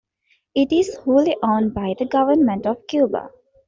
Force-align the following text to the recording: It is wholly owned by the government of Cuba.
It 0.55 0.71
is 0.71 0.95
wholly 1.03 1.37
owned 1.43 1.75
by 1.75 1.93
the 1.99 2.05
government 2.07 2.65
of 2.65 2.87
Cuba. 2.87 3.29